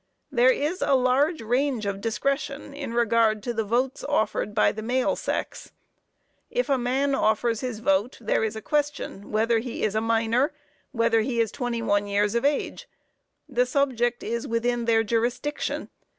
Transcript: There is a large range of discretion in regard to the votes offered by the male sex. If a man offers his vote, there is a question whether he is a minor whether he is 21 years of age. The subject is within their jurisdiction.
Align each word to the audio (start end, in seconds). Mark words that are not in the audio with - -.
There 0.31 0.49
is 0.49 0.81
a 0.81 0.95
large 0.95 1.43
range 1.43 1.85
of 1.85 2.01
discretion 2.01 2.73
in 2.73 2.91
regard 2.91 3.43
to 3.43 3.53
the 3.53 3.63
votes 3.63 4.03
offered 4.09 4.55
by 4.55 4.71
the 4.71 4.81
male 4.81 5.15
sex. 5.15 5.73
If 6.49 6.69
a 6.69 6.77
man 6.79 7.13
offers 7.13 7.61
his 7.61 7.81
vote, 7.81 8.17
there 8.19 8.43
is 8.43 8.55
a 8.55 8.63
question 8.63 9.29
whether 9.31 9.59
he 9.59 9.83
is 9.83 9.93
a 9.93 10.01
minor 10.01 10.53
whether 10.91 11.21
he 11.21 11.39
is 11.39 11.51
21 11.51 12.07
years 12.07 12.33
of 12.33 12.43
age. 12.43 12.89
The 13.47 13.67
subject 13.67 14.23
is 14.23 14.47
within 14.47 14.85
their 14.85 15.03
jurisdiction. 15.03 15.91